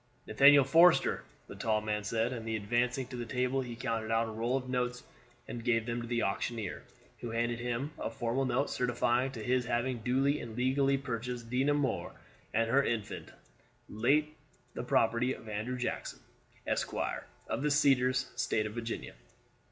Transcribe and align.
"Nathaniel 0.25 0.63
Forster," 0.63 1.25
the 1.45 1.53
tall 1.55 1.79
man 1.79 2.03
said; 2.03 2.33
and 2.33 2.49
advancing 2.49 3.05
to 3.09 3.15
the 3.15 3.23
table 3.27 3.61
he 3.61 3.75
counted 3.75 4.09
out 4.09 4.27
a 4.27 4.31
roll 4.31 4.57
of 4.57 4.67
notes 4.67 5.03
and 5.47 5.63
gave 5.63 5.85
them 5.85 6.01
to 6.01 6.07
the 6.07 6.23
auctioneer, 6.23 6.81
who 7.19 7.29
handed 7.29 7.59
to 7.59 7.63
him 7.63 7.91
a 7.99 8.09
formal 8.09 8.43
note 8.45 8.71
certifying 8.71 9.31
to 9.33 9.43
his 9.43 9.65
having 9.65 9.99
duly 9.99 10.39
and 10.41 10.57
legally 10.57 10.97
purchased 10.97 11.51
Dinah 11.51 11.75
Moore 11.75 12.13
and 12.51 12.67
her 12.67 12.83
infant, 12.83 13.29
late 13.87 14.35
the 14.73 14.81
property 14.81 15.35
of 15.35 15.47
Andrew 15.47 15.77
Jackson, 15.77 16.17
Esquire, 16.65 17.27
of 17.47 17.61
the 17.61 17.69
Cedars, 17.69 18.31
State 18.35 18.65
of 18.65 18.73
Virginia. 18.73 19.13